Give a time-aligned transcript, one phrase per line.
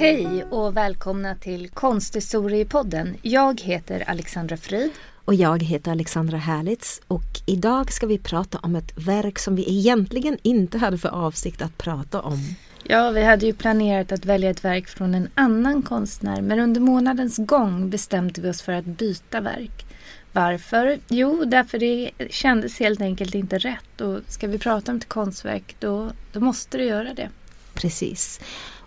[0.00, 3.16] Hej och välkomna till Konsthistoriepodden.
[3.22, 4.90] Jag heter Alexandra Frid.
[5.24, 9.78] Och jag heter Alexandra Härlitz och idag ska vi prata om ett verk som vi
[9.78, 12.38] egentligen inte hade för avsikt att prata om.
[12.82, 16.80] Ja, vi hade ju planerat att välja ett verk från en annan konstnär men under
[16.80, 19.86] månadens gång bestämde vi oss för att byta verk.
[20.32, 20.98] Varför?
[21.08, 25.76] Jo, därför det kändes helt enkelt inte rätt och ska vi prata om ett konstverk
[25.78, 27.28] då, då måste det göra det.
[27.74, 28.40] Precis.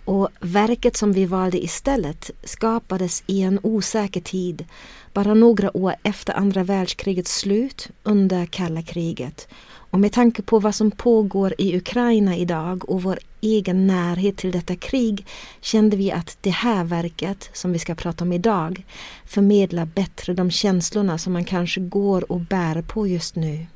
[0.04, 4.64] Och verket som vi valde istället skapades i en osäker tid,
[5.12, 9.48] bara några år efter andra världskrigets slut under kalla kriget.
[9.94, 14.50] Och med tanke på vad som pågår i Ukraina idag och vår egen närhet till
[14.50, 15.26] detta krig
[15.60, 18.84] kände vi att det här verket, som vi ska prata om idag,
[19.24, 23.66] förmedlar bättre de känslorna som man kanske går och bär på just nu.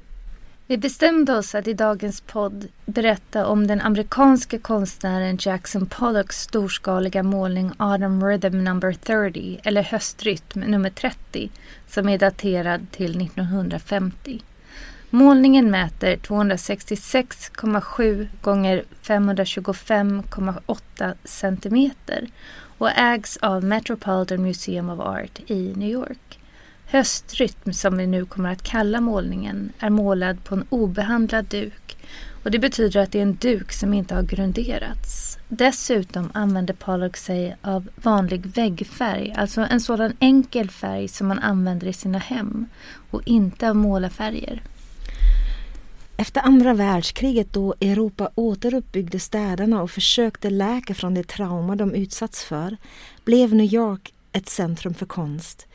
[0.70, 7.22] Vi bestämde oss att i dagens podd berätta om den amerikanske konstnären Jackson Pollocks storskaliga
[7.22, 8.80] målning Autumn Rhythm No.
[9.02, 11.50] 30 eller Höstrytm nummer 30
[11.86, 14.42] som är daterad till 1950.
[15.10, 21.90] Målningen mäter 266,7 gånger 525,8 cm
[22.78, 26.37] och ägs av Metropolitan Museum of Art i New York.
[26.90, 31.96] Höstrytm, som vi nu kommer att kalla målningen, är målad på en obehandlad duk
[32.44, 35.38] och det betyder att det är en duk som inte har grunderats.
[35.48, 41.86] Dessutom använder Pollock sig av vanlig väggfärg, alltså en sådan enkel färg som man använder
[41.86, 42.66] i sina hem
[43.10, 44.62] och inte av målarfärger.
[46.16, 52.44] Efter andra världskriget då Europa återuppbyggde städerna och försökte läka från det trauma de utsatts
[52.44, 52.76] för
[53.24, 55.67] blev New York ett centrum för konst.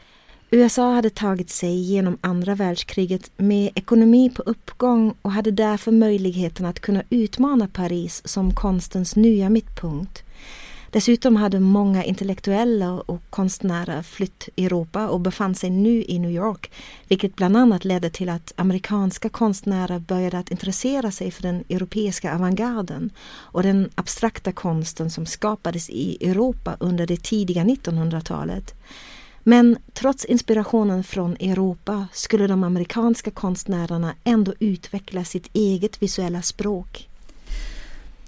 [0.55, 6.65] USA hade tagit sig genom andra världskriget med ekonomi på uppgång och hade därför möjligheten
[6.65, 10.23] att kunna utmana Paris som konstens nya mittpunkt.
[10.89, 16.71] Dessutom hade många intellektuella och konstnärer flytt Europa och befann sig nu i New York,
[17.07, 22.35] vilket bland annat ledde till att amerikanska konstnärer började att intressera sig för den europeiska
[22.35, 28.75] avantgarden och den abstrakta konsten som skapades i Europa under det tidiga 1900-talet.
[29.43, 37.09] Men trots inspirationen från Europa skulle de amerikanska konstnärerna ändå utveckla sitt eget visuella språk.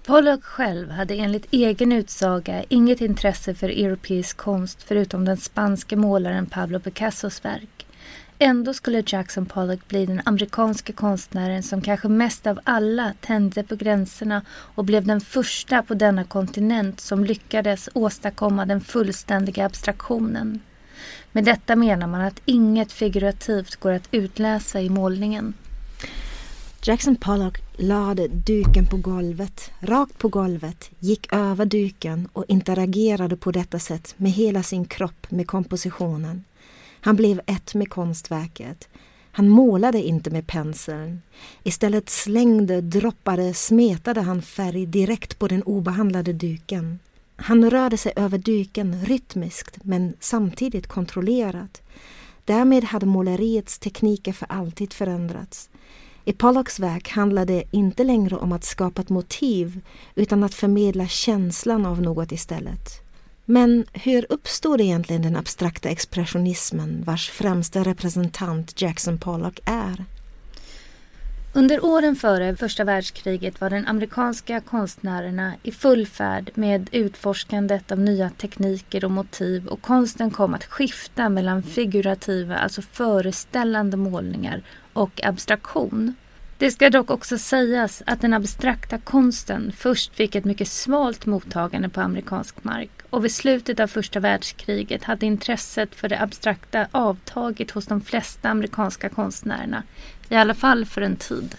[0.05, 6.45] Pollock själv hade enligt egen utsaga inget intresse för europeisk konst förutom den spanske målaren
[6.45, 7.85] Pablo Picassos verk.
[8.39, 13.75] Ändå skulle Jackson Pollock bli den amerikanske konstnären som kanske mest av alla tände på
[13.75, 20.59] gränserna och blev den första på denna kontinent som lyckades åstadkomma den fullständiga abstraktionen.
[21.31, 25.53] Med detta menar man att inget figurativt går att utläsa i målningen.
[26.83, 33.51] Jackson Pollock lade duken på golvet, rakt på golvet, gick över duken och interagerade på
[33.51, 36.43] detta sätt med hela sin kropp med kompositionen.
[37.01, 38.87] Han blev ett med konstverket.
[39.31, 41.21] Han målade inte med penseln.
[41.63, 46.99] Istället slängde, droppade, smetade han färg direkt på den obehandlade duken.
[47.35, 51.81] Han rörde sig över duken rytmiskt men samtidigt kontrollerat.
[52.45, 55.69] Därmed hade måleriets tekniker för alltid förändrats.
[56.25, 59.81] I Pollocks verk handlade det inte längre om att skapa ett motiv
[60.15, 63.05] utan att förmedla känslan av något istället.
[63.45, 70.05] Men hur uppstod egentligen den abstrakta expressionismen vars främsta representant Jackson Pollock är?
[71.57, 77.99] Under åren före första världskriget var den amerikanska konstnärerna i full färd med utforskandet av
[77.99, 84.61] nya tekniker och motiv och konsten kom att skifta mellan figurativa, alltså föreställande målningar
[84.93, 86.15] och abstraktion.
[86.57, 91.89] Det ska dock också sägas att den abstrakta konsten först fick ett mycket svalt mottagande
[91.89, 97.71] på amerikansk mark och vid slutet av första världskriget hade intresset för det abstrakta avtagit
[97.71, 99.83] hos de flesta amerikanska konstnärerna,
[100.29, 101.55] i alla fall för en tid.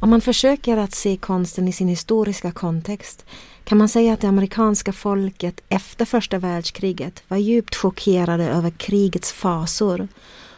[0.00, 3.24] Om man försöker att se konsten i sin historiska kontext
[3.64, 9.32] kan man säga att det amerikanska folket efter första världskriget var djupt chockerade över krigets
[9.32, 10.08] fasor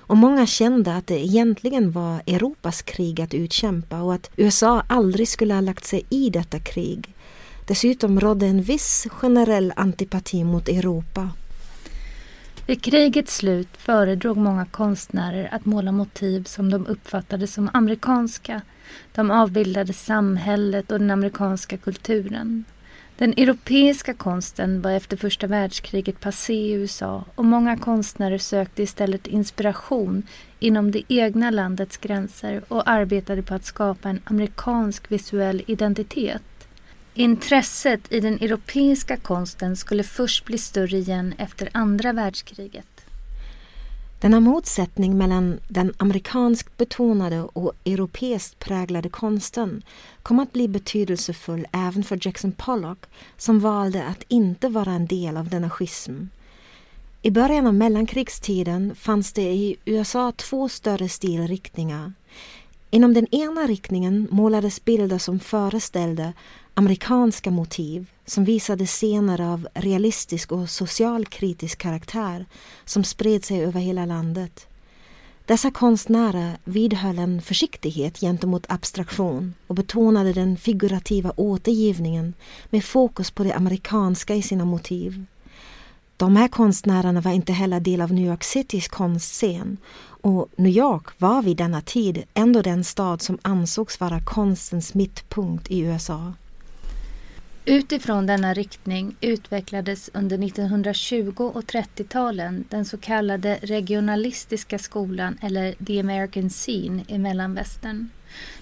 [0.06, 5.28] och många kände att det egentligen var Europas krig att utkämpa och att USA aldrig
[5.28, 7.14] skulle ha lagt sig i detta krig.
[7.66, 11.30] Dessutom rådde en viss generell antipati mot Europa.
[12.66, 18.62] Vid krigets slut föredrog många konstnärer att måla motiv som de uppfattade som amerikanska.
[19.14, 22.64] De avbildade samhället och den amerikanska kulturen.
[23.18, 29.26] Den europeiska konsten var efter första världskriget passé i USA och många konstnärer sökte istället
[29.26, 30.22] inspiration
[30.58, 36.55] inom det egna landets gränser och arbetade på att skapa en amerikansk visuell identitet.
[37.18, 43.06] Intresset i den europeiska konsten skulle först bli större igen efter andra världskriget.
[44.20, 49.82] Denna motsättning mellan den amerikanskt betonade och europeiskt präglade konsten
[50.22, 55.36] kom att bli betydelsefull även för Jackson Pollock som valde att inte vara en del
[55.36, 56.24] av denna schism.
[57.22, 62.12] I början av mellankrigstiden fanns det i USA två större stilriktningar.
[62.90, 66.32] Inom den ena riktningen målades bilder som föreställde
[66.78, 72.46] amerikanska motiv som visade scener av realistisk och socialkritisk karaktär
[72.84, 74.66] som spred sig över hela landet.
[75.46, 82.34] Dessa konstnärer vidhöll en försiktighet gentemot abstraktion och betonade den figurativa återgivningen
[82.70, 85.24] med fokus på det amerikanska i sina motiv.
[86.16, 91.20] De här konstnärerna var inte heller del av New York Citys konstscen och New York
[91.20, 96.32] var vid denna tid ändå den stad som ansågs vara konstens mittpunkt i USA.
[97.68, 106.00] Utifrån denna riktning utvecklades under 1920 och 30-talen den så kallade regionalistiska skolan eller the
[106.00, 108.08] American scene i mellanvästern.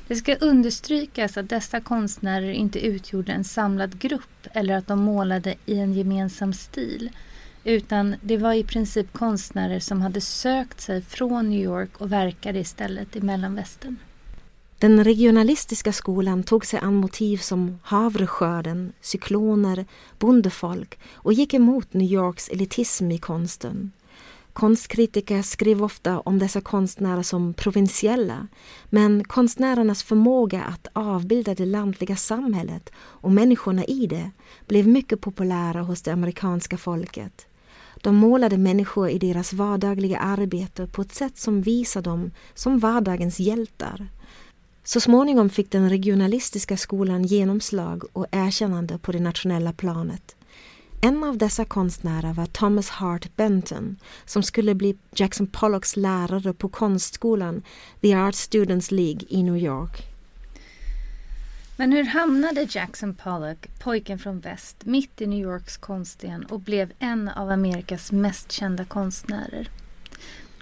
[0.09, 5.55] Det ska understrykas att dessa konstnärer inte utgjorde en samlad grupp eller att de målade
[5.67, 7.11] i en gemensam stil
[7.65, 12.59] utan det var i princip konstnärer som hade sökt sig från New York och verkade
[12.59, 13.97] istället i mellanvästern.
[14.85, 19.87] Den regionalistiska skolan tog sig an motiv som havreskörden, cykloner,
[20.19, 23.93] bondefolk och gick emot New Yorks elitism i konsten.
[24.53, 28.47] Konstkritiker skrev ofta om dessa konstnärer som provinsiella
[28.85, 34.31] men konstnärernas förmåga att avbilda det lantliga samhället och människorna i det
[34.67, 37.47] blev mycket populära hos det amerikanska folket.
[38.03, 43.41] De målade människor i deras vardagliga arbete på ett sätt som visade dem som vardagens
[43.41, 44.09] hjältar.
[44.87, 50.37] Så småningom fick den regionalistiska skolan genomslag och erkännande på det nationella planet.
[51.01, 56.69] En av dessa konstnärer var Thomas Hart Benton som skulle bli Jackson Pollocks lärare på
[56.69, 57.63] konstskolan
[58.01, 60.03] The Art Students League i New York.
[61.77, 66.93] Men hur hamnade Jackson Pollock, pojken från väst, mitt i New Yorks konstscen och blev
[66.99, 69.69] en av Amerikas mest kända konstnärer?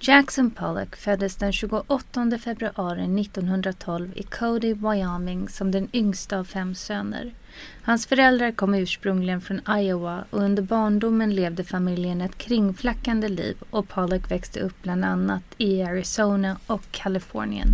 [0.05, 6.75] Jackson Pollock föddes den 28 februari 1912 i Cody, Wyoming som den yngsta av fem
[6.75, 7.35] söner.
[7.83, 13.89] Hans föräldrar kom ursprungligen från Iowa och under barndomen levde familjen ett kringflackande liv och
[13.89, 17.69] Pollock växte upp bland annat i Arizona och Kalifornien.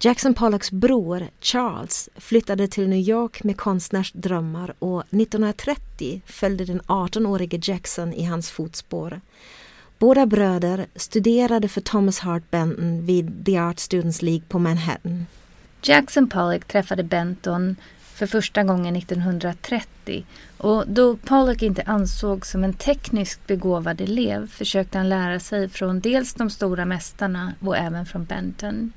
[0.00, 7.60] Jackson Pollocks bror Charles flyttade till New York med konstnärsdrömmar och 1930 följde den 18-årige
[7.62, 9.20] Jackson i hans fotspår.
[10.02, 15.26] Båda bröder studerade för Thomas Hart Benton vid The Art Students League på Manhattan.
[15.82, 20.24] Jackson Pollock träffade Benton för första gången 1930
[20.58, 26.00] och då Pollock inte ansågs som en tekniskt begåvad elev försökte han lära sig från
[26.00, 28.92] dels de stora mästarna och även från Benton.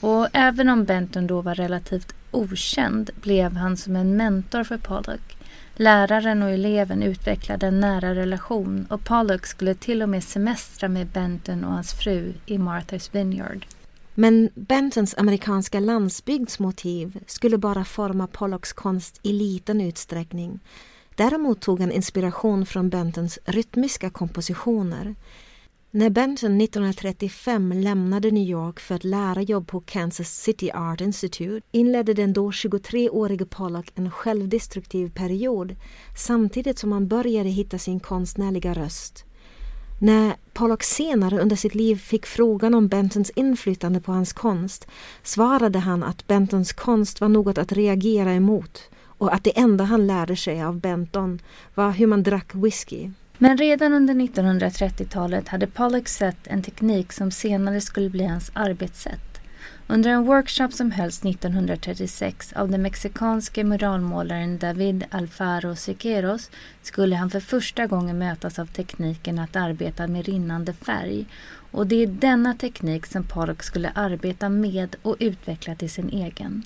[0.00, 5.37] Och även om Benton då var relativt okänd blev han som en mentor för Pollock.
[5.80, 11.06] Läraren och eleven utvecklade en nära relation och Pollock skulle till och med semestra med
[11.06, 13.66] Benton och hans fru i Martha's Vineyard.
[14.14, 20.60] Men Bentons amerikanska landsbygdsmotiv skulle bara forma Pollocks konst i liten utsträckning.
[21.14, 25.14] Däremot tog han inspiration från Bentons rytmiska kompositioner.
[25.90, 32.14] När Benton 1935 lämnade New York för ett lärarjobb på Kansas City Art Institute inledde
[32.14, 35.76] den då 23-årige Pollock en självdestruktiv period
[36.16, 39.24] samtidigt som han började hitta sin konstnärliga röst.
[40.00, 44.86] När Pollock senare under sitt liv fick frågan om Bentons inflytande på hans konst
[45.22, 50.06] svarade han att Bentons konst var något att reagera emot och att det enda han
[50.06, 51.40] lärde sig av Benton
[51.74, 53.10] var hur man drack whisky.
[53.40, 59.40] Men redan under 1930-talet hade Pollock sett en teknik som senare skulle bli hans arbetssätt.
[59.86, 66.50] Under en workshop som hölls 1936 av den mexikanske muralmålaren David Alfaro Siqueiros
[66.82, 71.26] skulle han för första gången mötas av tekniken att arbeta med rinnande färg.
[71.70, 76.62] Och det är denna teknik som Pollock skulle arbeta med och utveckla till sin egen.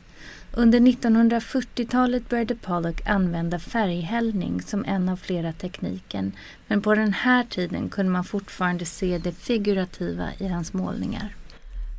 [0.54, 6.32] Under 1940-talet började Pollock använda färghällning som en av flera tekniken
[6.66, 11.34] men på den här tiden kunde man fortfarande se det figurativa i hans målningar.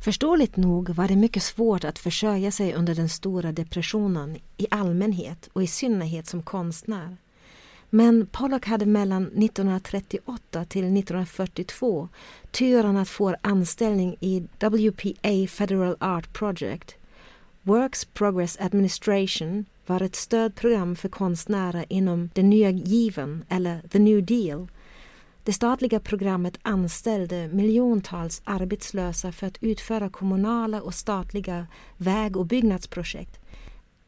[0.04, 5.48] Förståeligt nog var det mycket svårt att försörja sig under den stora depressionen i allmänhet
[5.52, 7.16] och i synnerhet som konstnär.
[7.90, 12.08] Men Pollock hade mellan 1938 till 1942
[12.50, 16.96] turen att få anställning i WPA Federal Art Project.
[17.66, 24.24] Works Progress Administration var ett stödprogram för konstnärer inom den nya given, eller the New
[24.24, 24.68] Deal,
[25.44, 31.66] det statliga programmet anställde miljontals arbetslösa för att utföra kommunala och statliga
[31.96, 33.40] väg och byggnadsprojekt.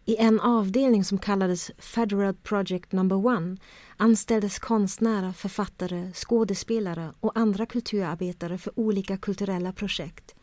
[0.05, 3.57] I en avdelning som kallades Federal Project Number One
[3.97, 10.36] anställdes konstnärer, författare, skådespelare och andra kulturarbetare för olika kulturella projekt.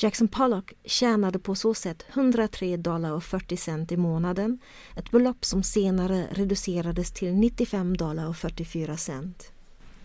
[0.00, 4.58] Jackson Pollock tjänade på så sätt 103 dollar och 40 cent i månaden,
[4.96, 9.52] ett belopp som senare reducerades till 95 dollar och 44 cent.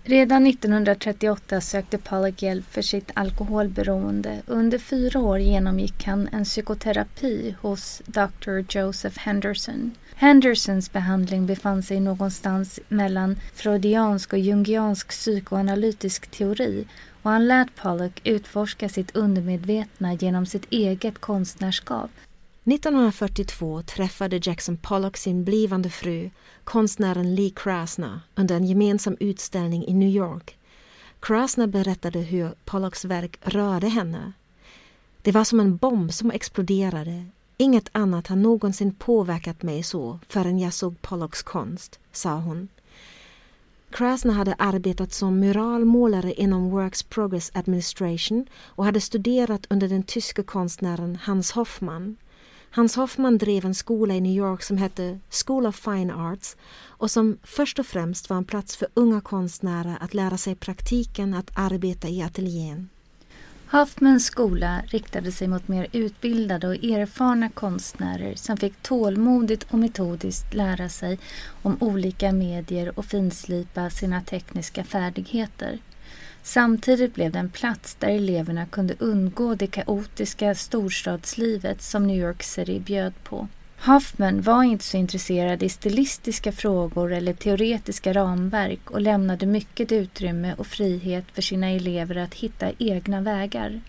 [0.04, 4.42] Redan 1938 sökte Pollock hjälp för sitt alkoholberoende.
[4.48, 8.78] Under fyra år genomgick han en psykoterapi hos Dr.
[8.78, 9.92] Joseph Henderson.
[10.16, 16.86] Hendersons behandling befann sig någonstans mellan freudiansk och jungiansk psykoanalytisk teori
[17.24, 22.12] och han lät Pollock utforska sitt undermedvetna genom sitt eget konstnärskap
[22.66, 26.30] 1942 träffade Jackson Pollock sin blivande fru,
[26.64, 30.58] konstnären Lee Krasner, under en gemensam utställning i New York.
[31.20, 34.34] Krasner berättade hur Pollocks verk rörde henne.
[35.22, 37.26] Det var som en bomb som exploderade.
[37.58, 42.68] Inget annat har någonsin påverkat mig så förrän jag såg Pollocks konst, sa hon.
[43.94, 50.44] Krasner hade arbetat som muralmålare inom Works Progress Administration och hade studerat under den tyske
[50.44, 52.18] konstnären Hans Hoffmann.
[52.70, 57.12] Hans Hoffmann drev en skola i New York som hette School of Fine Arts och
[57.12, 61.52] som först och främst var en plats för unga konstnärer att lära sig praktiken att
[61.56, 62.90] arbeta i ateljén.
[63.74, 70.54] Hoffmans skola riktade sig mot mer utbildade och erfarna konstnärer som fick tålmodigt och metodiskt
[70.54, 71.20] lära sig
[71.62, 75.80] om olika medier och finslipa sina tekniska färdigheter.
[76.44, 82.44] Samtidigt blev det en plats där eleverna kunde undgå det kaotiska storstadslivet som New York
[82.44, 83.48] City bjöd på.
[83.86, 90.56] Huffman var inte så intresserad i stilistiska frågor eller teoretiska ramverk och lämnade mycket utrymme
[90.58, 93.82] och frihet för sina elever att hitta egna vägar.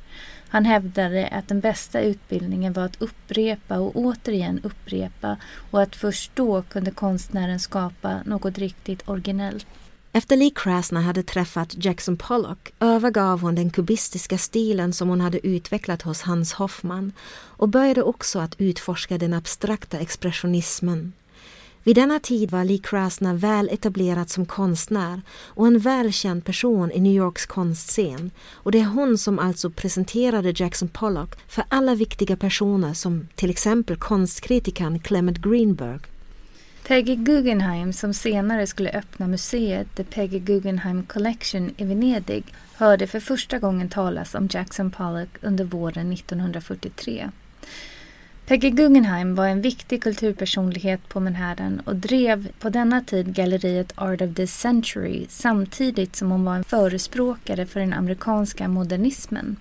[0.49, 5.37] Han hävdade att den bästa utbildningen var att upprepa och återigen upprepa
[5.71, 9.67] och att först då kunde konstnären skapa något riktigt originellt.
[10.17, 15.47] Efter Lee Krasner hade träffat Jackson Pollock övergav hon den kubistiska stilen som hon hade
[15.47, 21.13] utvecklat hos Hans Hoffman och började också att utforska den abstrakta expressionismen.
[21.83, 27.01] Vid denna tid var Lee Krasner väl etablerad som konstnär och en välkänd person i
[27.01, 32.37] New Yorks konstscen och det är hon som alltså presenterade Jackson Pollock för alla viktiga
[32.37, 36.01] personer som till exempel konstkritikern Clement Greenberg
[36.87, 43.21] Peggy Guggenheim, som senare skulle öppna museet The Peggy Guggenheim Collection i Venedig, hörde för
[43.21, 47.31] första gången talas om Jackson Pollock under våren 1943.
[48.47, 54.21] Peggy Guggenheim var en viktig kulturpersonlighet på Manhattan och drev på denna tid galleriet Art
[54.21, 59.57] of the Century samtidigt som hon var en förespråkare för den amerikanska modernismen.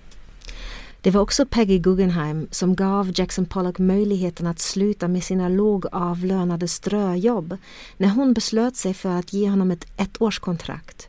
[1.04, 6.68] Det var också Peggy Guggenheim som gav Jackson Pollock möjligheten att sluta med sina lågavlönade
[6.68, 7.56] ströjobb
[7.96, 11.08] när hon beslöt sig för att ge honom ett ettårskontrakt.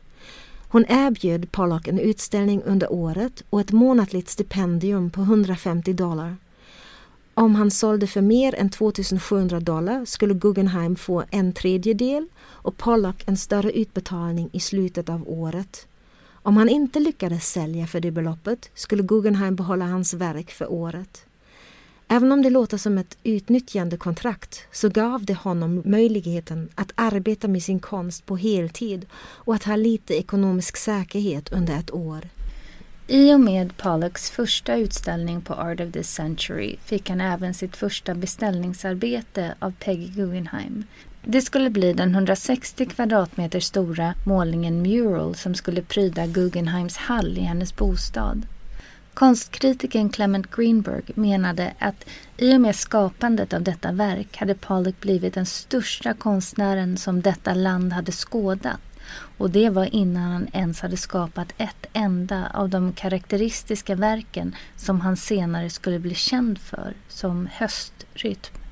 [0.68, 6.36] Hon erbjöd Pollock en utställning under året och ett månatligt stipendium på 150 dollar.
[7.34, 13.22] Om han sålde för mer än 2700 dollar skulle Guggenheim få en tredjedel och Pollock
[13.26, 15.86] en större utbetalning i slutet av året.
[16.46, 21.26] Om han inte lyckades sälja för det beloppet skulle Guggenheim behålla hans verk för året.
[22.08, 27.48] Även om det låter som ett utnyttjande kontrakt så gav det honom möjligheten att arbeta
[27.48, 32.28] med sin konst på heltid och att ha lite ekonomisk säkerhet under ett år.
[33.06, 37.76] I och med Pollocks första utställning på Art of the Century fick han även sitt
[37.76, 40.84] första beställningsarbete av Peggy Guggenheim
[41.28, 47.40] det skulle bli den 160 kvadratmeter stora målningen Mural som skulle pryda Guggenheims hall i
[47.40, 48.46] hennes bostad.
[49.14, 52.04] Konstkritikern Clement Greenberg menade att
[52.36, 57.54] i och med skapandet av detta verk hade Pollock blivit den största konstnären som detta
[57.54, 58.80] land hade skådat.
[59.38, 65.00] Och det var innan han ens hade skapat ett enda av de karaktäristiska verken som
[65.00, 68.65] han senare skulle bli känd för, som höstrytm.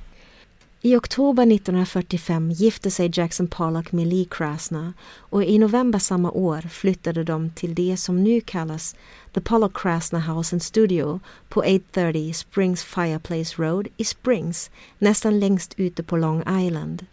[0.87, 6.61] I oktober 1945 gifte sig Jackson Pollock med Lee Krasner och i november samma år
[6.61, 8.97] flyttade de till det som nu kallas
[9.35, 15.75] The Pollock Krasner House and Studio på 830 Springs Fireplace Road i Springs, nästan längst
[15.77, 17.07] ute på Long Island.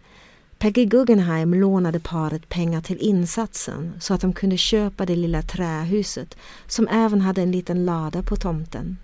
[0.58, 6.36] Peggy Guggenheim lånade paret pengar till insatsen så att de kunde köpa det lilla trähuset
[6.66, 8.96] som även hade en liten lada på tomten.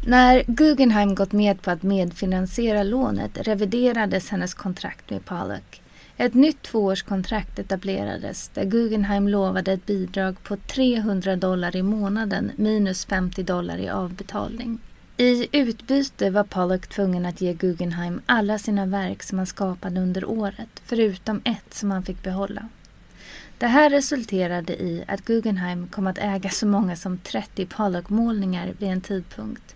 [0.00, 5.82] När Guggenheim gått med på att medfinansiera lånet reviderades hennes kontrakt med Pollock.
[6.16, 13.04] Ett nytt tvåårskontrakt etablerades där Guggenheim lovade ett bidrag på 300 dollar i månaden minus
[13.06, 14.78] 50 dollar i avbetalning.
[15.16, 20.24] I utbyte var Pollock tvungen att ge Guggenheim alla sina verk som han skapade under
[20.24, 22.68] året, förutom ett som han fick behålla.
[23.58, 28.88] Det här resulterade i att Guggenheim kom att äga så många som 30 Pollock-målningar vid
[28.88, 29.75] en tidpunkt.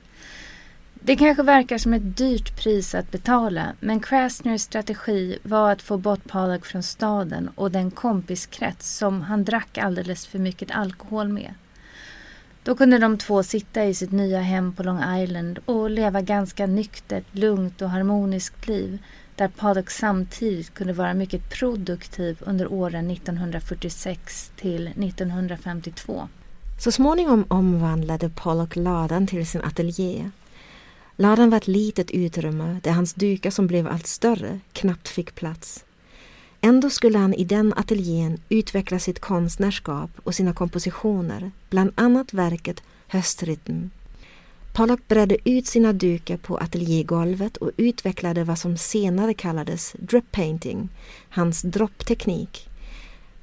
[1.03, 5.97] Det kanske verkar som ett dyrt pris att betala men Krasners strategi var att få
[5.99, 11.55] bort Pollock från staden och den kompiskrets som han drack alldeles för mycket alkohol med.
[12.63, 16.67] Då kunde de två sitta i sitt nya hem på Long Island och leva ganska
[16.67, 18.99] nyktert, lugnt och harmoniskt liv
[19.37, 26.29] där Pollock samtidigt kunde vara mycket produktiv under åren 1946 till 1952.
[26.79, 30.31] Så småningom omvandlade Pollock ladan till sin ateljé
[31.21, 35.85] Ladan var ett litet utrymme där hans dukar som blev allt större knappt fick plats.
[36.61, 42.83] Ändå skulle han i den ateljén utveckla sitt konstnärskap och sina kompositioner, bland annat verket
[43.07, 43.91] Höstrytm.
[44.73, 50.89] Pollock bredde ut sina dukar på ateljégolvet och utvecklade vad som senare kallades drip painting,
[51.29, 52.70] hans droppteknik.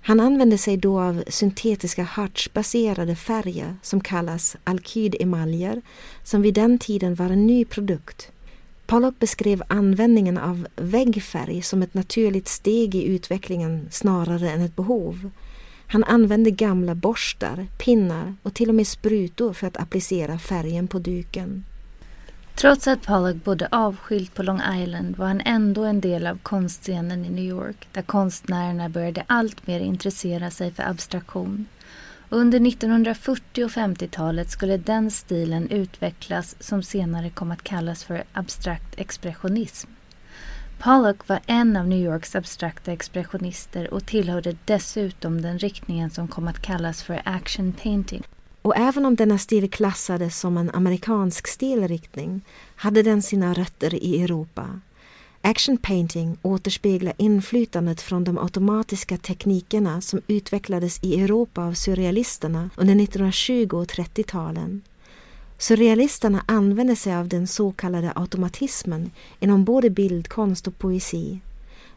[0.07, 5.81] Han använde sig då av syntetiska hartsbaserade färger som kallas alkydemaljer
[6.23, 8.31] som vid den tiden var en ny produkt.
[8.85, 15.29] Pollock beskrev användningen av väggfärg som ett naturligt steg i utvecklingen snarare än ett behov.
[15.87, 20.99] Han använde gamla borstar, pinnar och till och med sprutor för att applicera färgen på
[20.99, 21.63] duken.
[22.57, 27.25] Trots att Pollock bodde avskilt på Long Island var han ändå en del av konstscenen
[27.25, 31.65] i New York där konstnärerna började alltmer intressera sig för abstraktion.
[32.29, 38.99] Under 1940 och 50-talet skulle den stilen utvecklas som senare kom att kallas för abstrakt
[38.99, 39.89] expressionism.
[40.79, 46.47] Pollock var en av New Yorks abstrakta expressionister och tillhörde dessutom den riktningen som kom
[46.47, 48.23] att kallas för action painting.
[48.67, 52.41] Och även om denna stil klassades som en amerikansk stilriktning
[52.75, 54.79] hade den sina rötter i Europa.
[55.41, 63.03] Action painting återspeglar inflytandet från de automatiska teknikerna som utvecklades i Europa av surrealisterna under
[63.03, 64.81] 1920 och 30-talen.
[65.57, 71.39] Surrealisterna använde sig av den så kallade automatismen inom både bildkonst och poesi.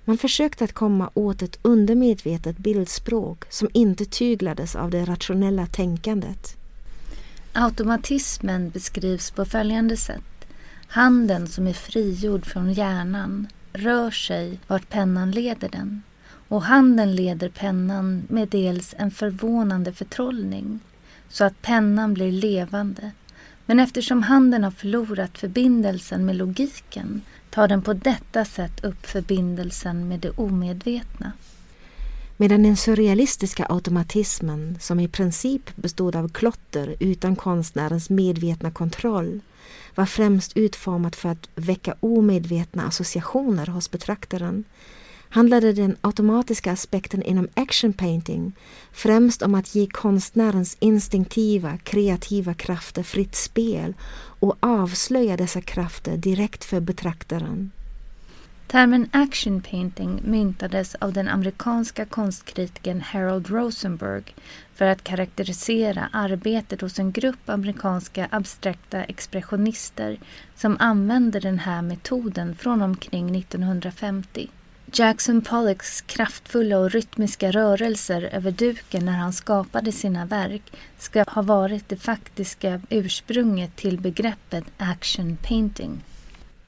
[0.04, 6.59] Man försökte att komma åt ett undermedvetet bildspråk som inte tyglades av det rationella tänkandet.
[7.52, 10.46] Automatismen beskrivs på följande sätt.
[10.86, 16.02] Handen som är frigjord från hjärnan rör sig vart pennan leder den.
[16.48, 20.80] Och handen leder pennan med dels en förvånande förtrollning
[21.28, 23.10] så att pennan blir levande.
[23.66, 30.08] Men eftersom handen har förlorat förbindelsen med logiken tar den på detta sätt upp förbindelsen
[30.08, 31.32] med det omedvetna
[32.40, 39.40] medan den surrealistiska automatismen, som i princip bestod av klotter utan konstnärens medvetna kontroll,
[39.94, 44.64] var främst utformat för att väcka omedvetna associationer hos betraktaren,
[45.28, 48.52] handlade den automatiska aspekten inom action painting
[48.92, 53.94] främst om att ge konstnärens instinktiva, kreativa krafter fritt spel
[54.40, 57.70] och avslöja dessa krafter direkt för betraktaren.
[58.70, 64.34] Termen action painting myntades av den amerikanska konstkritikern Harold Rosenberg
[64.74, 70.18] för att karaktärisera arbetet hos en grupp amerikanska abstrakta expressionister
[70.56, 74.48] som använde den här metoden från omkring 1950.
[74.92, 81.42] Jackson Pollocks kraftfulla och rytmiska rörelser över duken när han skapade sina verk ska ha
[81.42, 86.02] varit det faktiska ursprunget till begreppet action painting.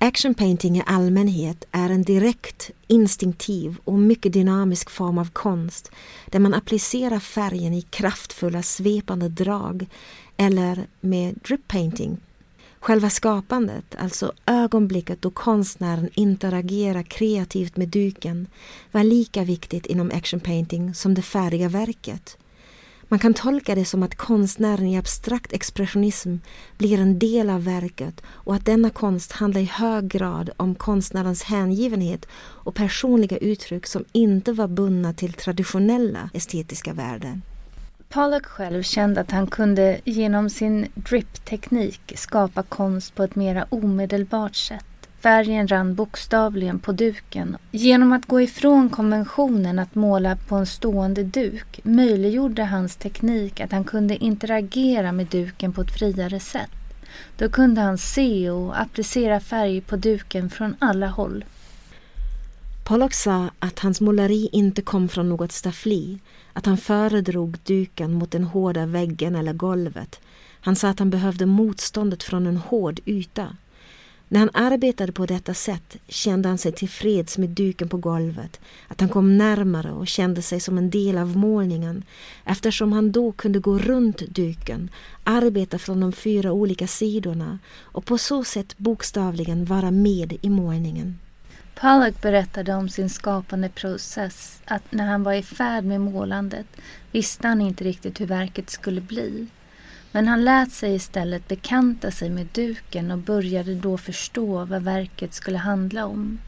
[0.04, 5.90] Action painting i allmänhet är en direkt, instinktiv och mycket dynamisk form av konst
[6.26, 9.86] där man applicerar färgen i kraftfulla svepande drag
[10.36, 12.16] eller med drip painting.
[12.80, 18.46] Själva skapandet, alltså ögonblicket då konstnären interagerar kreativt med duken,
[18.92, 22.36] var lika viktigt inom action painting som det färdiga verket.
[23.12, 26.36] Man kan tolka det som att konstnären i abstrakt expressionism
[26.78, 31.42] blir en del av verket och att denna konst handlar i hög grad om konstnärens
[31.42, 37.42] hängivenhet och personliga uttryck som inte var bundna till traditionella estetiska värden.
[38.08, 44.54] Pollock själv kände att han kunde genom sin drip-teknik skapa konst på ett mera omedelbart
[44.56, 44.91] sätt.
[45.22, 47.56] Färgen rann bokstavligen på duken.
[47.70, 53.72] Genom att gå ifrån konventionen att måla på en stående duk möjliggjorde hans teknik att
[53.72, 56.70] han kunde interagera med duken på ett friare sätt.
[57.36, 61.44] Då kunde han se och applicera färg på duken från alla håll.
[62.84, 66.18] Pollock sa att hans måleri inte kom från något staffli,
[66.52, 70.20] att han föredrog duken mot den hårda väggen eller golvet.
[70.60, 73.56] Han sa att han behövde motståndet från en hård yta.
[74.32, 79.00] När han arbetade på detta sätt kände han sig tillfreds med duken på golvet, att
[79.00, 82.04] han kom närmare och kände sig som en del av målningen
[82.44, 84.90] eftersom han då kunde gå runt duken,
[85.24, 91.18] arbeta från de fyra olika sidorna och på så sätt bokstavligen vara med i målningen.
[91.74, 96.66] Pollock berättade om sin skapande process, att när han var i färd med målandet
[97.10, 99.46] visste han inte riktigt hur verket skulle bli.
[100.12, 105.34] Men han lät sig istället bekanta sig med duken och började då förstå vad verket
[105.34, 106.38] skulle handla om.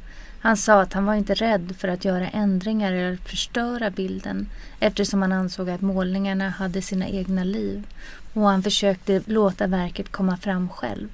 [0.41, 4.49] Han sa att han var inte rädd för att göra ändringar eller förstöra bilden
[4.81, 7.87] eftersom han ansåg att målningarna hade sina egna liv
[8.33, 11.09] och han försökte låta verket komma fram själv.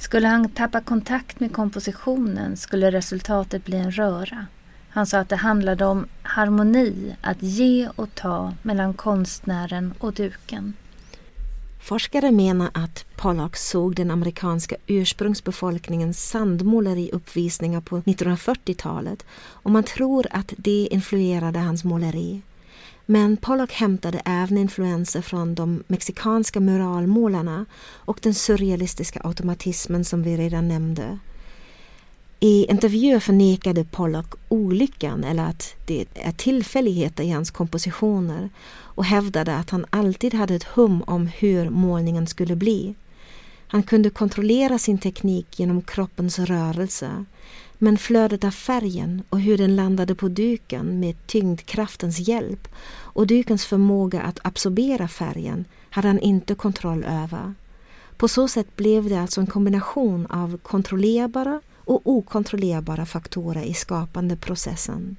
[0.00, 4.46] Skulle han tappa kontakt med kompositionen skulle resultatet bli en röra.
[4.88, 10.74] Han sa att det handlade om harmoni, att ge och ta mellan konstnären och duken.
[11.88, 20.52] Forskare menar att Pollock såg den amerikanska ursprungsbefolkningens sandmåleriuppvisningar på 1940-talet och man tror att
[20.56, 22.42] det influerade hans måleri.
[23.06, 30.36] Men Pollock hämtade även influenser från de mexikanska muralmålarna och den surrealistiska automatismen som vi
[30.36, 31.18] redan nämnde.
[32.40, 38.50] I intervjuer förnekade Pollock olyckan eller att det är tillfälligheter i hans kompositioner
[38.98, 42.94] och hävdade att han alltid hade ett hum om hur målningen skulle bli.
[43.66, 47.24] Han kunde kontrollera sin teknik genom kroppens rörelse
[47.78, 53.66] men flödet av färgen och hur den landade på duken med tyngdkraftens hjälp och dukens
[53.66, 57.54] förmåga att absorbera färgen hade han inte kontroll över.
[58.16, 65.16] På så sätt blev det alltså en kombination av kontrollerbara och okontrollerbara faktorer i skapandeprocessen.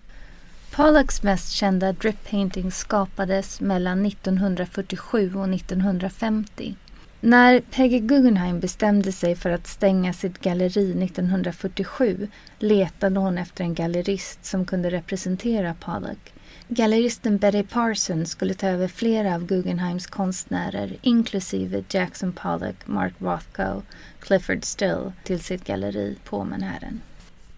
[0.71, 6.75] Pollocks mest kända drip painting skapades mellan 1947 och 1950.
[7.21, 12.27] När Peggy Guggenheim bestämde sig för att stänga sitt galleri 1947
[12.59, 16.33] letade hon efter en gallerist som kunde representera Pollock.
[16.67, 23.81] Galleristen Betty Parsons skulle ta över flera av Guggenheims konstnärer inklusive Jackson Pollock, Mark Rothko,
[24.19, 27.01] Clifford Still till sitt galleri på Manhattan.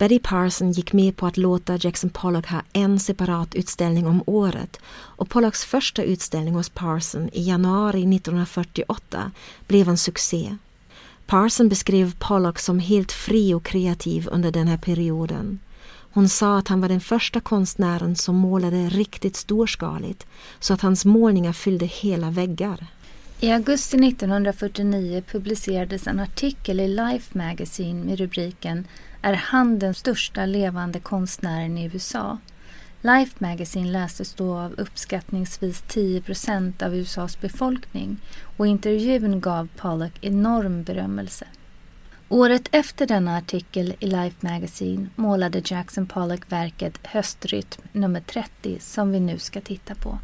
[0.01, 4.79] Betty Parson gick med på att låta Jackson Pollock ha en separat utställning om året
[4.93, 9.31] och Pollocks första utställning hos Parson i januari 1948
[9.67, 10.55] blev en succé.
[11.25, 15.59] Parson beskrev Pollock som helt fri och kreativ under den här perioden.
[16.13, 20.27] Hon sa att han var den första konstnären som målade riktigt storskaligt
[20.59, 22.87] så att hans målningar fyllde hela väggar.
[23.39, 28.87] I augusti 1949 publicerades en artikel i Life Magazine med rubriken
[29.21, 32.37] är han den största levande konstnären i USA.
[33.01, 38.17] Life Magazine lästes då av uppskattningsvis 10 procent av USAs befolkning
[38.57, 41.47] och intervjun gav Pollock enorm berömmelse.
[42.29, 49.11] Året efter denna artikel i Life Magazine målade Jackson Pollock verket Höstrytm nummer 30 som
[49.11, 50.19] vi nu ska titta på.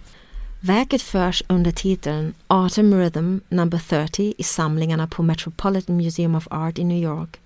[0.62, 6.80] Verket förs under titeln Autumn Rhythm number 30 i samlingarna på Metropolitan Museum of Art
[6.80, 7.40] i New York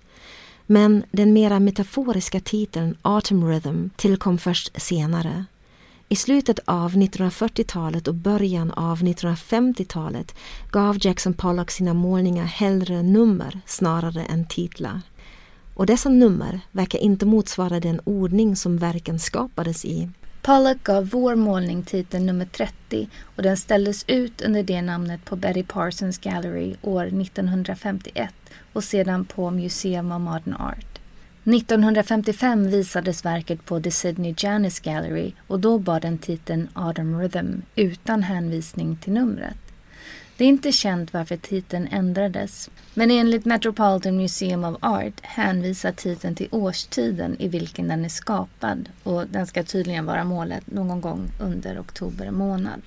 [0.72, 5.44] men den mera metaforiska titeln Autumn Rhythm tillkom först senare.
[6.08, 10.34] I slutet av 1940-talet och början av 1950-talet
[10.70, 15.00] gav Jackson Pollock sina målningar hellre nummer snarare än titlar.
[15.74, 20.10] Och dessa nummer verkar inte motsvara den ordning som verken skapades i.
[20.42, 25.36] Pollock gav vår målning titeln nummer 30 och den ställdes ut under det namnet på
[25.36, 28.34] Betty Parsons Gallery år 1951
[28.72, 30.98] och sedan på Museum of Modern Art.
[31.44, 37.62] 1955 visades verket på The Sydney Janis Gallery och då bar den titeln Autumn Rhythm
[37.76, 39.56] utan hänvisning till numret.
[40.36, 46.34] Det är inte känt varför titeln ändrades, men enligt Metropolitan Museum of Art hänvisar titeln
[46.34, 51.30] till årstiden i vilken den är skapad och den ska tydligen vara målet någon gång
[51.40, 52.80] under oktober månad.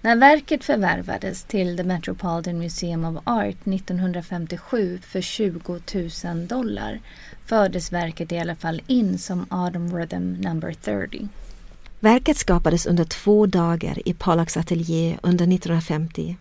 [0.00, 5.80] När verket förvärvades till The Metropolitan Museum of Art 1957 för 20
[6.24, 7.00] 000 dollar
[7.46, 11.28] fördes verket i alla fall in som Autumn Rhythm number 30.
[12.00, 16.36] Verket skapades under två dagar i Pollocks ateljé under 1950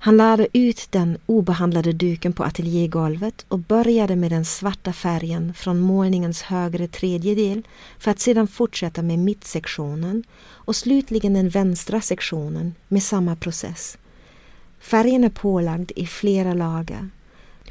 [0.00, 5.80] han lade ut den obehandlade duken på ateljégolvet och började med den svarta färgen från
[5.80, 7.62] målningens högre tredjedel
[7.98, 13.98] för att sedan fortsätta med mittsektionen och slutligen den vänstra sektionen med samma process.
[14.80, 17.08] Färgen är pålagd i flera lager.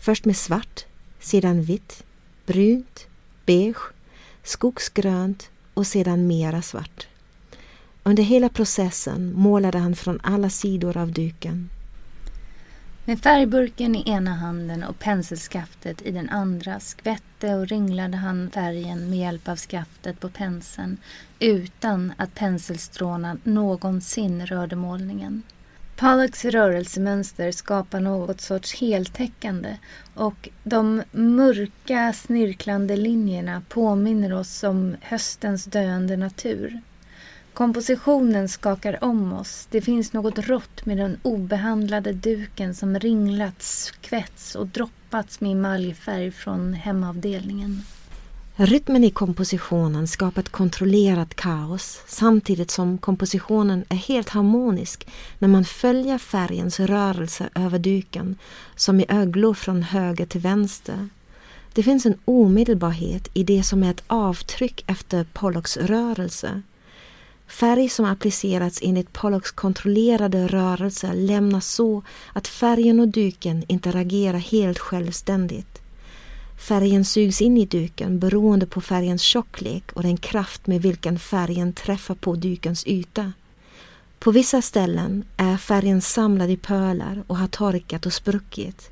[0.01, 0.85] Först med svart,
[1.19, 2.03] sedan vitt,
[2.45, 3.07] brunt,
[3.45, 3.81] beige,
[4.43, 7.07] skogsgrönt och sedan mera svart.
[8.03, 11.69] Under hela processen målade han från alla sidor av duken.
[13.07, 19.09] Med färgburken i ena handen och penselskaftet i den andra skvätte och ringlade han färgen
[19.09, 20.97] med hjälp av skaftet på penseln
[21.39, 25.43] utan att penselstråna någonsin rörde målningen.
[25.95, 29.77] Pollocks rörelsemönster skapar något sorts heltäckande
[30.13, 36.81] och de mörka snirklande linjerna påminner oss om höstens döende natur.
[37.57, 39.67] Kompositionen skakar om oss.
[39.71, 46.31] Det finns något rått med den obehandlade duken som ringlats, kvätts och droppats med emaljfärg
[46.31, 47.81] från hemavdelningen.
[48.55, 55.07] Rytmen i kompositionen skapar ett kontrollerat kaos samtidigt som kompositionen är helt harmonisk
[55.39, 58.37] när man följer färgens rörelse över duken
[58.75, 61.09] som i öglor från höger till vänster.
[61.73, 66.61] Det finns en omedelbarhet i det som är ett avtryck efter Pollocks rörelse.
[67.47, 74.79] Färg som applicerats enligt Pollocks kontrollerade rörelser lämnas så att färgen och duken interagerar helt
[74.79, 75.81] självständigt.
[76.57, 81.73] Färgen sugs in i duken beroende på färgens tjocklek och den kraft med vilken färgen
[81.73, 83.31] träffar på dukens yta.
[84.19, 88.89] På vissa ställen är färgen samlad i pölar och har torkat och spruckit.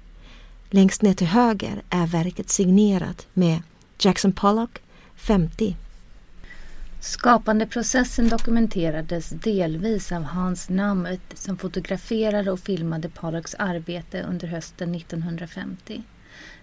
[0.70, 3.62] Längst ner till höger är verket signerat med
[4.00, 4.80] Jackson Pollock
[5.16, 5.76] 50.
[7.06, 16.04] Skapandeprocessen dokumenterades delvis av Hans Namuth som fotograferade och filmade Pollocks arbete under hösten 1950.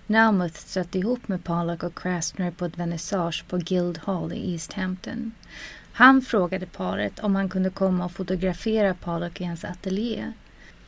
[0.07, 5.33] Namuth satt ihop med Pollock och Krasner på ett vernissage på Guildhall i East Hampton.
[5.92, 10.33] Han frågade paret om han kunde komma och fotografera Pollock i hans ateljé.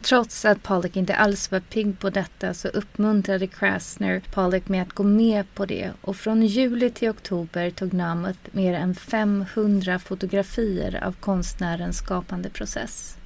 [0.05, 4.93] Trots att Pollock inte alls var pigg på detta så uppmuntrade Krasner Pollock med att
[4.93, 11.05] gå med på det och från juli till oktober tog Namath mer än 500 fotografier
[11.05, 13.17] av konstnärens skapande process.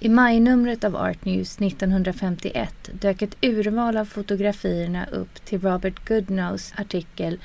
[0.00, 6.72] I majnumret av Art News 1951 dök ett urval av fotografierna upp till Robert Goodnows
[6.76, 7.38] artikel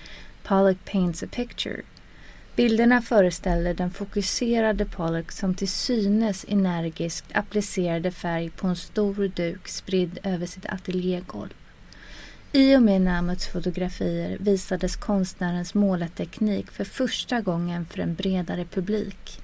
[0.44, 1.82] Pollock Paints a Picture
[2.62, 9.68] Bilderna föreställer den fokuserade Pollock som till synes energiskt applicerade färg på en stor duk
[9.68, 11.50] spridd över sitt ateljégolv.
[12.52, 19.42] I och med Namuts fotografier visades konstnärens målarteknik för första gången för en bredare publik.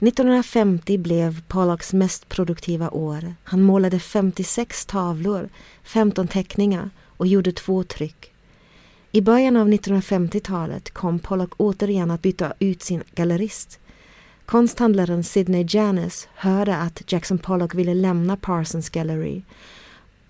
[0.00, 3.34] 1950 blev Pollocks mest produktiva år.
[3.44, 5.48] Han målade 56 tavlor,
[5.82, 8.32] 15 teckningar och gjorde två tryck.
[9.12, 13.78] I början av 1950-talet kom Pollock återigen att byta ut sin gallerist.
[14.46, 19.42] Konsthandlaren Sidney Janis hörde att Jackson Pollock ville lämna Parsons Gallery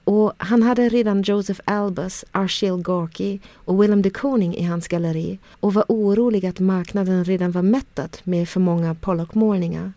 [0.09, 5.39] och han hade redan Joseph Albus, Archil Gorky och Willem de Kooning i hans galleri
[5.61, 9.93] och var orolig att marknaden redan var mättad med för många Pollock-målningar.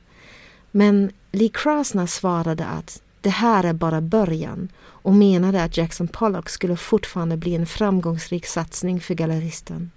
[0.72, 6.50] Men Lee Krasner svarade att det här är bara början och menade att Jackson Pollock
[6.50, 9.92] skulle fortfarande bli en framgångsrik satsning för galleristen.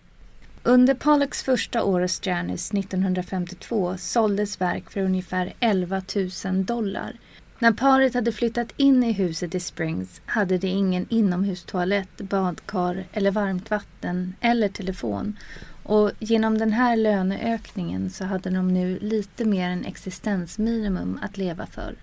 [0.62, 6.02] Under Pollocks första år hos Janis 1952 såldes verk för ungefär 11
[6.44, 7.16] 000 dollar.
[7.58, 13.30] När paret hade flyttat in i huset i Springs hade de ingen inomhustoalett, badkar eller
[13.30, 15.36] varmt vatten eller telefon
[15.84, 21.66] och genom den här löneökningen så hade de nu lite mer än existensminimum att leva
[21.66, 21.94] för.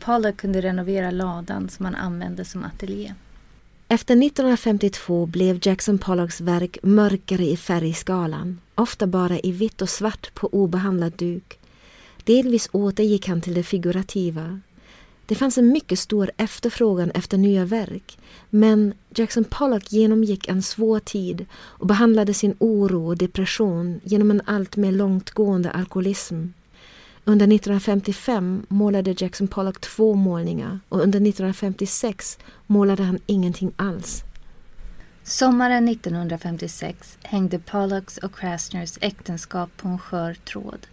[0.00, 3.14] Pollock kunde renovera ladan som han använde som ateljé.
[3.88, 10.34] Efter 1952 blev Jackson Pollocks verk mörkare i färgskalan, ofta bara i vitt och svart
[10.34, 11.58] på obehandlad duk.
[12.24, 14.60] Delvis återgick han till det figurativa.
[15.26, 18.18] Det fanns en mycket stor efterfrågan efter nya verk,
[18.50, 24.42] men Jackson Pollock genomgick en svår tid och behandlade sin oro och depression genom en
[24.44, 26.46] allt mer långtgående alkoholism.
[27.30, 34.24] Under 1955 målade Jackson Pollock två målningar och under 1956 målade han ingenting alls.
[35.22, 40.86] Sommaren 1956 hängde Pollocks och Krasners äktenskap på en skör tråd.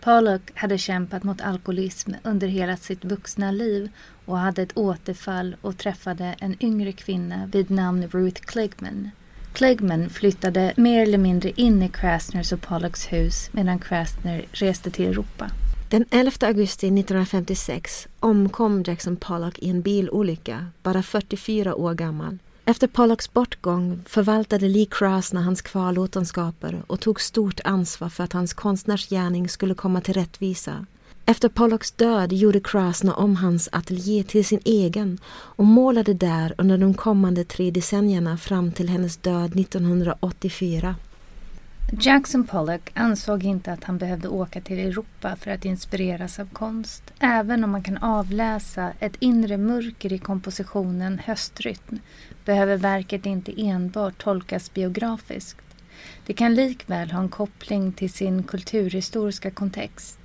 [0.00, 3.90] Pollock hade kämpat mot alkoholism under hela sitt vuxna liv
[4.24, 9.10] och hade ett återfall och träffade en yngre kvinna vid namn Ruth Kligman.
[9.52, 15.06] Kligman flyttade mer eller mindre in i Krasners och Pollocks hus medan Krasner reste till
[15.06, 15.50] Europa.
[15.92, 22.38] Den 11 augusti 1956 omkom Jackson Pollock i en bilolycka, bara 44 år gammal.
[22.64, 28.54] Efter Pollocks bortgång förvaltade Lee Krasner hans kvarlåtenskaper och tog stort ansvar för att hans
[28.54, 30.86] konstnärsgärning skulle komma till rättvisa.
[31.26, 36.78] Efter Pollocks död gjorde Krasner om hans ateljé till sin egen och målade där under
[36.78, 40.94] de kommande tre decennierna fram till hennes död 1984.
[42.00, 47.12] Jackson Pollock ansåg inte att han behövde åka till Europa för att inspireras av konst,
[47.18, 51.98] även om man kan avläsa ett inre mörker i kompositionen Höstrytm
[52.44, 55.64] behöver verket inte enbart tolkas biografiskt.
[56.26, 60.20] Det kan likväl ha en koppling till sin kulturhistoriska kontext.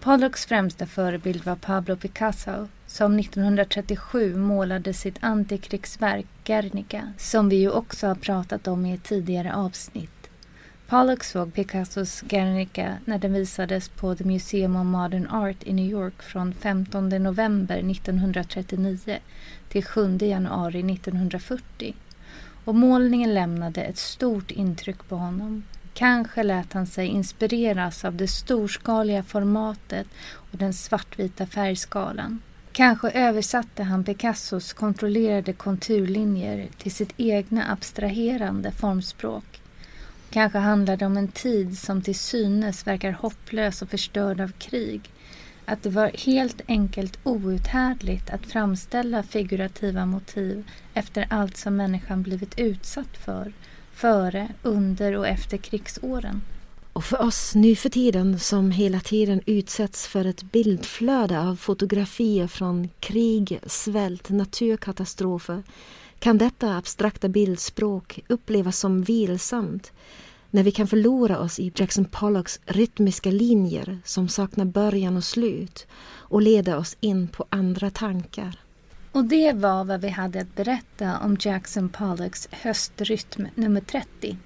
[0.00, 7.70] Pollocks främsta förebild var Pablo Picasso som 1937 målade sitt antikrigsverk Guernica som vi ju
[7.70, 10.10] också har pratat om i ett tidigare avsnitt.
[10.88, 15.90] Pollock såg Picassos Guernica när den visades på The Museum of Modern Art i New
[15.90, 19.18] York från 15 november 1939
[19.68, 21.94] till 7 januari 1940.
[22.64, 25.64] Och målningen lämnade ett stort intryck på honom.
[25.94, 30.06] Kanske lät han sig inspireras av det storskaliga formatet
[30.52, 32.42] och den svartvita färgskalan.
[32.72, 39.60] Kanske översatte han Picassos kontrollerade konturlinjer till sitt egna abstraherande formspråk.
[40.30, 45.10] Kanske handlar det om en tid som till synes verkar hopplös och förstörd av krig.
[45.64, 52.58] Att det var helt enkelt outhärdligt att framställa figurativa motiv efter allt som människan blivit
[52.58, 53.52] utsatt för
[53.96, 56.42] före, under och efter krigsåren.
[56.92, 62.46] Och för oss nu för tiden som hela tiden utsätts för ett bildflöde av fotografier
[62.46, 65.62] från krig, svält, naturkatastrofer
[66.18, 69.92] kan detta abstrakta bildspråk upplevas som vilsamt
[70.50, 75.86] när vi kan förlora oss i Jackson Pollocks rytmiska linjer som saknar början och slut
[76.18, 78.60] och leda oss in på andra tankar.
[79.12, 84.36] Och det var vad vi hade att berätta om Jackson Pollocks höstrytm nummer 30.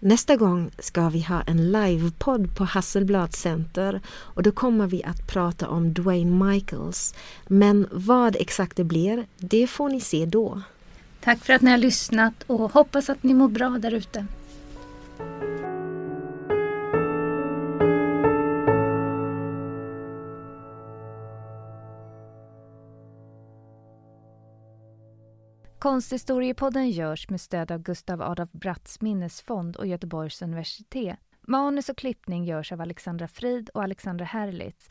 [0.00, 5.26] Nästa gång ska vi ha en livepodd på Hasselblad Center och då kommer vi att
[5.26, 7.14] prata om Dwayne Michaels.
[7.46, 10.62] Men vad exakt det blir, det får ni se då.
[11.24, 14.26] Tack för att ni har lyssnat och hoppas att ni mår bra där ute.
[25.78, 31.18] Konsthistoriepodden görs med stöd av Gustav Adolf Bratts minnesfond och Göteborgs universitet.
[31.40, 34.88] Manus och klippning görs av Alexandra Frid och Alexandra Herlitz